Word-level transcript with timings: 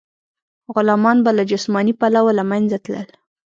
غلامان 0.75 1.17
به 1.25 1.31
له 1.37 1.43
جسماني 1.51 1.93
پلوه 1.99 2.31
له 2.39 2.43
منځه 2.51 2.77
تلل. 2.85 3.09